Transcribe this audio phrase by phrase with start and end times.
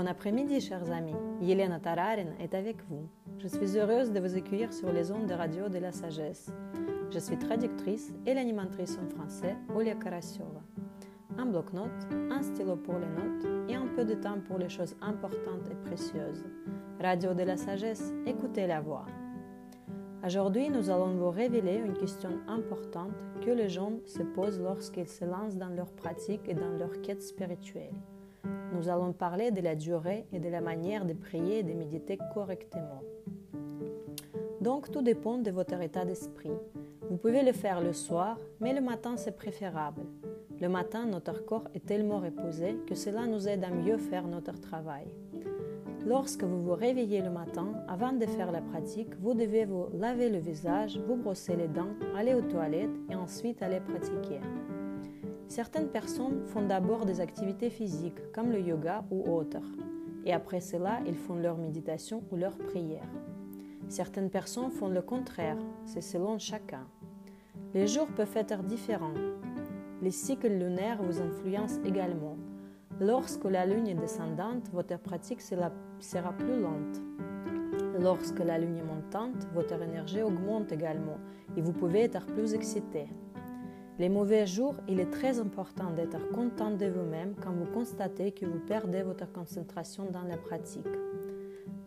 [0.00, 1.12] Bon après-midi, chers amis.
[1.42, 3.06] Yelena Tararin est avec vous.
[3.38, 6.50] Je suis heureuse de vous accueillir sur les ondes de radio de la sagesse.
[7.10, 10.62] Je suis traductrice et l'animatrice en français, Olia Karasiova.
[11.36, 14.96] Un bloc-notes, un stylo pour les notes et un peu de temps pour les choses
[15.02, 16.46] importantes et précieuses.
[16.98, 19.04] Radio de la sagesse, écoutez la voix.
[20.24, 25.26] Aujourd'hui, nous allons vous révéler une question importante que les gens se posent lorsqu'ils se
[25.26, 27.92] lancent dans leur pratique et dans leur quête spirituelle.
[28.72, 32.18] Nous allons parler de la durée et de la manière de prier et de méditer
[32.32, 33.02] correctement.
[34.60, 36.52] Donc, tout dépend de votre état d'esprit.
[37.08, 40.02] Vous pouvez le faire le soir, mais le matin, c'est préférable.
[40.60, 44.60] Le matin, notre corps est tellement reposé que cela nous aide à mieux faire notre
[44.60, 45.06] travail.
[46.06, 50.28] Lorsque vous vous réveillez le matin, avant de faire la pratique, vous devez vous laver
[50.28, 54.40] le visage, vous brosser les dents, aller aux toilettes et ensuite aller pratiquer.
[55.50, 59.66] Certaines personnes font d'abord des activités physiques comme le yoga ou autres,
[60.24, 63.10] et après cela, ils font leur méditation ou leur prière.
[63.88, 66.86] Certaines personnes font le contraire, c'est selon chacun.
[67.74, 69.14] Les jours peuvent être différents.
[70.00, 72.36] Les cycles lunaires vous influencent également.
[73.00, 77.02] Lorsque la lune est descendante, votre pratique sera plus lente.
[77.98, 81.18] Lorsque la lune est montante, votre énergie augmente également
[81.56, 83.08] et vous pouvez être plus excité.
[83.98, 88.46] Les mauvais jours, il est très important d'être content de vous-même quand vous constatez que
[88.46, 90.86] vous perdez votre concentration dans la pratique.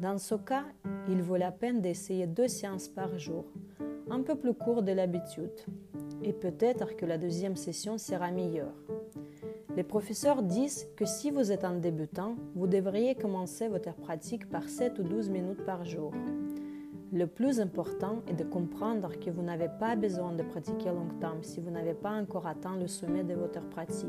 [0.00, 0.64] Dans ce cas,
[1.08, 3.44] il vaut la peine d'essayer deux séances par jour,
[4.10, 5.60] un peu plus court de l'habitude,
[6.22, 8.74] et peut-être que la deuxième session sera meilleure.
[9.74, 14.68] Les professeurs disent que si vous êtes un débutant, vous devriez commencer votre pratique par
[14.68, 16.12] 7 ou 12 minutes par jour.
[17.14, 21.60] Le plus important est de comprendre que vous n'avez pas besoin de pratiquer longtemps si
[21.60, 24.08] vous n'avez pas encore atteint le sommet de votre pratique.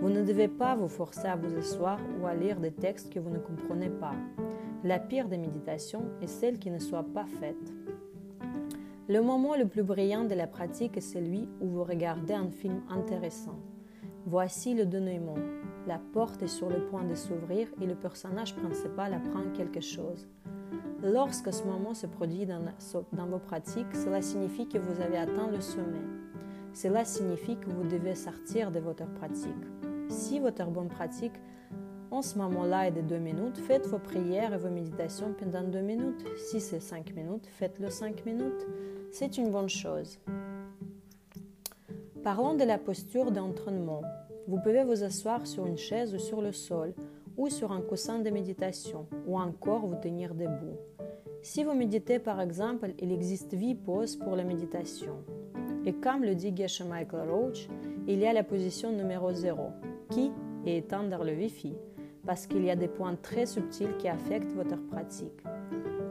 [0.00, 3.20] Vous ne devez pas vous forcer à vous asseoir ou à lire des textes que
[3.20, 4.14] vous ne comprenez pas.
[4.82, 7.72] La pire des méditations est celle qui ne soit pas faite.
[9.08, 12.82] Le moment le plus brillant de la pratique est celui où vous regardez un film
[12.90, 13.60] intéressant.
[14.26, 15.38] Voici le dénouement.
[15.86, 20.26] La porte est sur le point de s'ouvrir et le personnage principal apprend quelque chose.
[21.02, 25.60] Lorsque ce moment se produit dans, vos pratiques, cela signifie que vous avez atteint le
[25.60, 26.00] sommet.
[26.72, 29.50] Cela signifie que vous devez sortir de votre pratique.
[30.08, 31.34] Si votre bonne pratique
[32.10, 35.80] en ce moment-là est de deux minutes, faites vos prières et vos méditations pendant deux
[35.80, 36.24] minutes.
[36.36, 38.66] Si c'est cinq minutes, faites-le cinq minutes.
[39.10, 40.18] C'est une bonne chose.
[42.22, 44.02] Parlons de la posture d'entraînement.
[44.48, 46.94] Vous pouvez vous asseoir sur une chaise ou sur le sol
[47.36, 50.76] ou sur un coussin de méditation, ou encore vous tenir debout.
[51.42, 55.18] Si vous méditez par exemple, il existe huit poses pour la méditation.
[55.84, 57.68] Et comme le dit Geshe Michael Roach,
[58.08, 59.70] il y a la position numéro 0,
[60.10, 60.32] qui
[60.64, 61.74] est éteindre le Wi-Fi,
[62.26, 65.44] parce qu'il y a des points très subtils qui affectent votre pratique.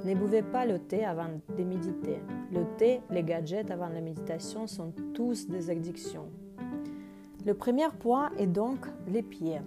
[0.06, 1.28] Ne buvez pas le thé avant
[1.58, 2.20] de méditer.
[2.54, 6.30] Le thé, les gadgets avant la méditation sont tous des addictions.
[7.46, 9.62] Le premier point est donc les pieds.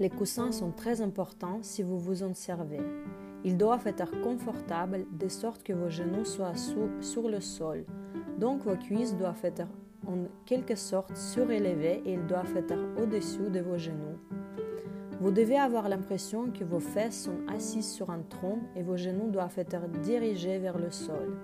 [0.00, 2.80] Les coussins sont très importants si vous vous en servez.
[3.44, 6.54] Ils doivent être confortables de sorte que vos genoux soient
[7.02, 7.84] sur le sol.
[8.38, 9.66] Donc vos cuisses doivent être
[10.06, 14.16] en quelque sorte surélevées et ils doivent être au-dessus de vos genoux.
[15.20, 19.30] Vous devez avoir l'impression que vos fesses sont assises sur un tronc et vos genoux
[19.30, 21.36] doivent être dirigés vers le sol.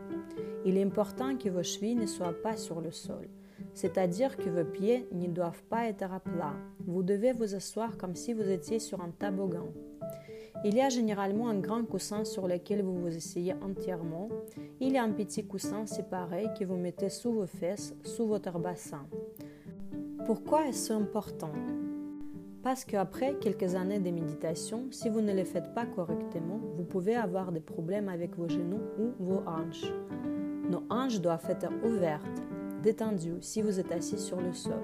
[0.65, 3.29] Il est important que vos chevilles ne soient pas sur le sol
[3.77, 6.55] c'est-à-dire que vos pieds ne doivent pas être à plat.
[6.87, 9.69] Vous devez vous asseoir comme si vous étiez sur un toboggan.
[10.65, 14.31] Il y a généralement un grand coussin sur lequel vous vous asseyez entièrement.
[14.81, 18.59] Il y a un petit coussin séparé que vous mettez sous vos fesses, sous votre
[18.59, 19.07] bassin.
[20.25, 21.53] Pourquoi est-ce important?
[22.63, 27.15] Parce qu'après quelques années de méditation, si vous ne le faites pas correctement, vous pouvez
[27.15, 29.93] avoir des problèmes avec vos genoux ou vos hanches.
[30.71, 32.43] Nos hanches doivent être ouvertes
[32.87, 34.81] détendu si vous êtes assis sur le sol.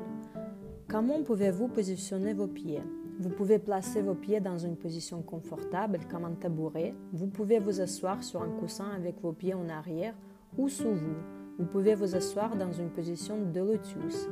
[0.89, 2.83] Comment pouvez-vous positionner vos pieds?
[3.21, 6.97] Vous pouvez placer vos pieds dans une position confortable comme un tabouret.
[7.13, 10.15] Vous pouvez vous asseoir sur un coussin avec vos pieds en arrière
[10.59, 11.42] ou sous vous.
[11.63, 14.29] Vous pouvez vous asseoir dans une position de lotus.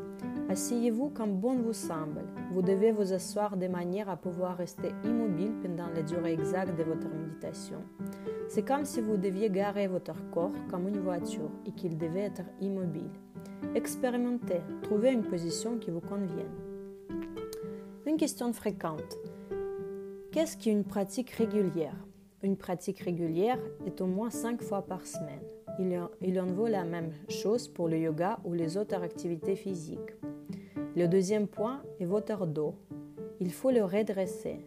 [0.48, 2.24] Asseyez-vous comme bon vous semble.
[2.50, 6.82] Vous devez vous asseoir de manière à pouvoir rester immobile pendant la durée exacte de
[6.82, 7.84] votre méditation.
[8.48, 12.42] C'est comme si vous deviez garer votre corps comme une voiture et qu'il devait être
[12.60, 13.12] immobile.
[13.76, 16.50] Expérimentez, trouvez une position qui vous convienne.
[18.06, 19.18] Une question fréquente.
[20.32, 21.94] Qu'est-ce qu'une pratique régulière?
[22.42, 25.59] Une pratique régulière est au moins cinq fois par semaine.
[26.20, 30.14] Il en vaut la même chose pour le yoga ou les autres activités physiques.
[30.94, 32.74] Le deuxième point est votre dos.
[33.40, 34.60] Il faut le redresser.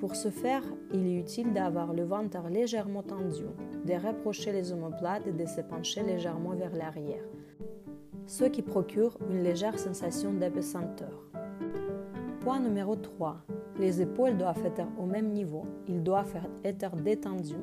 [0.00, 3.44] Pour ce faire, il est utile d'avoir le ventre légèrement tendu,
[3.84, 7.24] de rapprocher les omoplates et de se pencher légèrement vers l'arrière,
[8.26, 11.30] ce qui procure une légère sensation d'apesanteur.
[12.40, 13.44] Point numéro 3.
[13.78, 15.66] Les épaules doivent être au même niveau.
[15.86, 17.54] Ils doivent être détendus.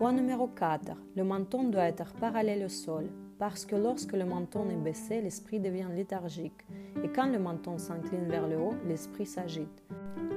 [0.00, 0.96] Point numéro 4.
[1.14, 5.60] Le menton doit être parallèle au sol, parce que lorsque le menton est baissé, l'esprit
[5.60, 6.66] devient léthargique,
[7.04, 9.84] et quand le menton s'incline vers le haut, l'esprit s'agite.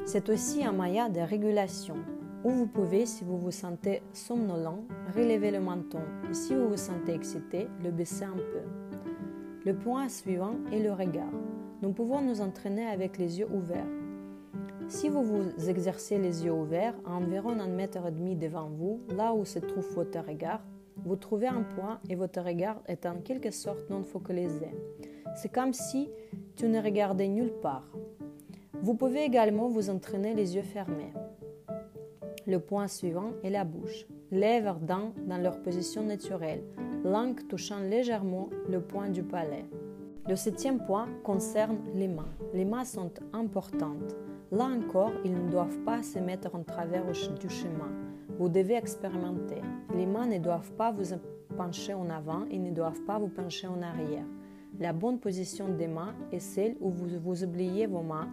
[0.04, 1.96] C'est aussi un moyen de régulation,
[2.44, 4.84] où vous pouvez, si vous vous sentez somnolent,
[5.16, 8.68] relever le menton, et si vous vous sentez excité, le baisser un peu.
[9.66, 11.32] Le point suivant est le regard.
[11.82, 14.03] Nous pouvons nous entraîner avec les yeux ouverts.
[14.90, 19.02] Si vous vous exercez les yeux ouverts à environ un mètre et demi devant vous,
[19.16, 20.62] là où se trouve votre regard,
[21.06, 24.70] vous trouvez un point et votre regard est en quelque sorte non focalisé.
[25.36, 26.10] C'est comme si
[26.56, 27.90] tu ne regardais nulle part.
[28.82, 31.14] Vous pouvez également vous entraîner les yeux fermés.
[32.46, 34.06] Le point suivant est la bouche.
[34.32, 36.64] Lèvres dents dans leur position naturelle,
[37.04, 39.66] langue touchant légèrement le point du palais.
[40.28, 42.32] Le septième point concerne les mains.
[42.54, 44.16] Les mains sont importantes.
[44.54, 47.90] Là encore, ils ne doivent pas se mettre en travers du chemin.
[48.38, 49.64] Vous devez expérimenter.
[49.96, 51.16] Les mains ne doivent pas vous
[51.58, 54.26] pencher en avant et ne doivent pas vous pencher en arrière.
[54.80, 58.30] La bonne position des mains est celle où vous, vous oubliez vos mains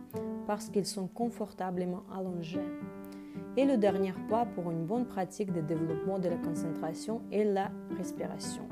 [0.46, 2.68] parce qu'ils sont confortablement allongés.
[3.56, 7.70] Et le dernier point pour une bonne pratique de développement de la concentration est la
[7.96, 8.68] respiration.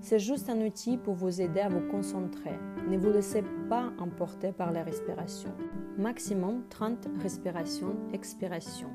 [0.00, 2.54] C'est juste un outil pour vous aider à vous concentrer.
[2.88, 5.50] Ne vous laissez pas emporter par la respiration.
[5.98, 8.86] Maximum 30 respirations, expiration.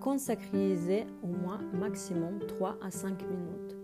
[0.00, 3.76] Consacrisez au moins maximum 3 à 5 minutes,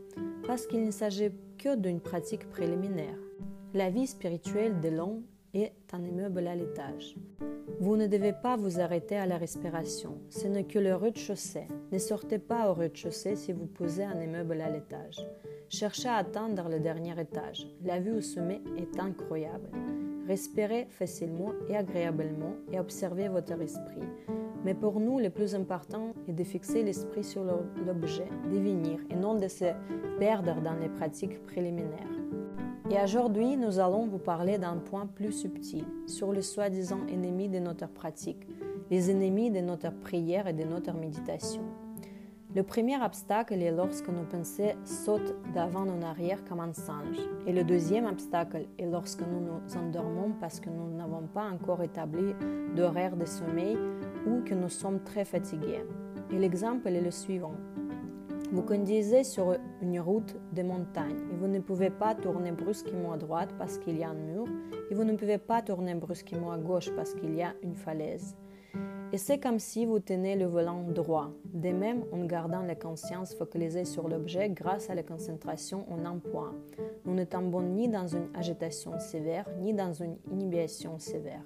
[0.47, 3.19] parce qu'il ne s'agit que d'une pratique préliminaire.
[3.75, 5.23] La vie spirituelle de l'homme
[5.53, 7.15] est un immeuble à l'étage.
[7.79, 11.69] Vous ne devez pas vous arrêter à la respiration, ce n'est que le rez-de-chaussée.
[11.93, 15.27] Ne sortez pas au rez-de-chaussée si vous posez un immeuble à l'étage.
[15.69, 17.67] Cherchez à atteindre le dernier étage.
[17.85, 19.69] La vue au sommet est incroyable.
[20.31, 24.07] Respirez facilement et agréablement et observez votre esprit.
[24.65, 29.17] Mais pour nous, le plus important est de fixer l'esprit sur l'objet, de venir et
[29.17, 29.65] non de se
[30.21, 32.15] perdre dans les pratiques préliminaires.
[32.93, 37.59] Et aujourd'hui, nous allons vous parler d'un point plus subtil, sur les soi-disant ennemis de
[37.59, 38.47] notre pratique,
[38.89, 41.63] les ennemis de notre prière et de notre méditation.
[42.53, 47.21] Le premier obstacle est lorsque nos pensées sautent d'avant en arrière comme un singe.
[47.47, 51.81] Et le deuxième obstacle est lorsque nous nous endormons parce que nous n'avons pas encore
[51.81, 52.35] établi
[52.75, 53.79] d'horaire de sommeil
[54.27, 55.85] ou que nous sommes très fatigués.
[56.33, 57.55] Et l'exemple est le suivant.
[58.51, 63.17] Vous conduisez sur une route de montagne et vous ne pouvez pas tourner brusquement à
[63.17, 64.47] droite parce qu'il y a un mur
[64.91, 68.35] et vous ne pouvez pas tourner brusquement à gauche parce qu'il y a une falaise.
[69.13, 73.35] Et c'est comme si vous tenez le volant droit, de même en gardant la conscience
[73.35, 76.55] focalisée sur l'objet grâce à la concentration en un point.
[77.05, 81.43] Nous ne tombons ni dans une agitation sévère, ni dans une inhibition sévère.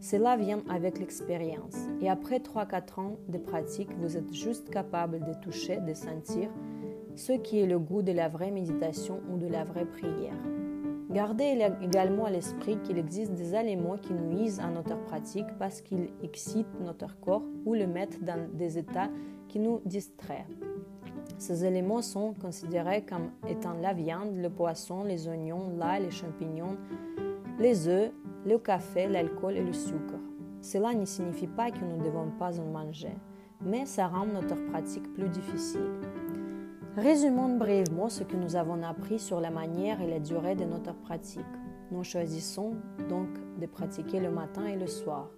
[0.00, 1.76] Cela vient avec l'expérience.
[2.00, 6.50] Et après 3-4 ans de pratique, vous êtes juste capable de toucher, de sentir
[7.14, 10.34] ce qui est le goût de la vraie méditation ou de la vraie prière.
[11.12, 16.08] Gardez également à l'esprit qu'il existe des éléments qui nuisent à notre pratique parce qu'ils
[16.22, 19.10] excitent notre corps ou le mettent dans des états
[19.46, 20.46] qui nous distraient.
[21.36, 26.78] Ces éléments sont considérés comme étant la viande, le poisson, les oignons, l'ail, les champignons,
[27.58, 28.10] les œufs,
[28.46, 30.14] le café, l'alcool et le sucre.
[30.62, 33.12] Cela ne signifie pas que nous ne devons pas en manger,
[33.60, 35.90] mais ça rend notre pratique plus difficile.
[36.96, 40.92] Résumons brièvement ce que nous avons appris sur la manière et la durée de notre
[40.92, 41.40] pratique.
[41.90, 42.74] Nous choisissons
[43.08, 45.30] donc de pratiquer le matin et le soir.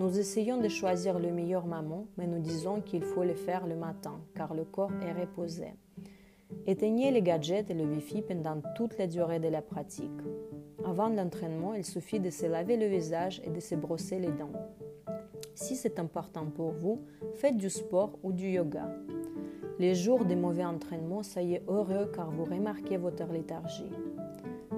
[0.00, 3.76] Nous essayons de choisir le meilleur moment, mais nous disons qu'il faut le faire le
[3.76, 5.74] matin, car le corps est reposé.
[6.66, 10.10] Éteignez les gadgets et le Wi-Fi pendant toute la durée de la pratique.
[10.84, 14.52] Avant l'entraînement, il suffit de se laver le visage et de se brosser les dents.
[15.54, 17.00] Si c'est important pour vous,
[17.36, 18.88] faites du sport ou du yoga.
[19.78, 23.92] Les jours de mauvais entraînement, soyez heureux car vous remarquez votre léthargie.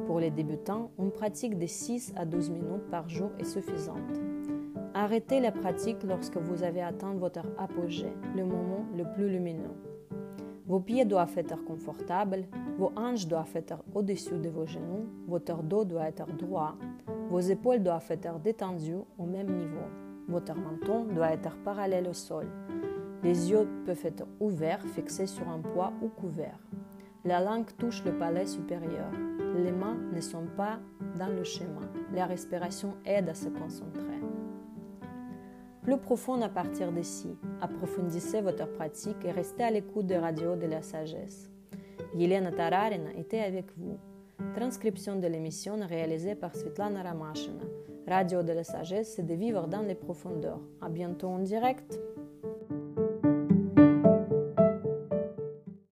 [0.09, 4.19] Pour les débutants, une pratique de 6 à 12 minutes par jour est suffisante.
[4.95, 9.71] Arrêtez la pratique lorsque vous avez atteint votre apogée, le moment le plus lumineux.
[10.67, 15.85] Vos pieds doivent être confortables, vos hanches doivent être au-dessus de vos genoux, votre dos
[15.85, 16.75] doit être droit,
[17.31, 19.87] vos épaules doivent être détendues au même niveau,
[20.27, 22.49] votre menton doit être parallèle au sol,
[23.23, 26.61] les yeux peuvent être ouverts, fixés sur un poids ou couverts.
[27.25, 29.11] La langue touche le palais supérieur.
[29.57, 30.79] Les mains ne sont pas
[31.19, 31.81] dans le schéma.
[32.15, 34.05] La respiration aide à se concentrer.
[35.83, 37.37] plus profonde à partir d'ici.
[37.61, 41.51] Approfondissez votre pratique et restez à l'écoute de Radio de la Sagesse.
[42.15, 43.99] Yelena Tararina était avec vous.
[44.55, 47.65] Transcription de l'émission réalisée par Svetlana Ramashina.
[48.07, 50.61] Radio de la Sagesse, c'est de vivre dans les profondeurs.
[50.81, 51.99] À bientôt en direct.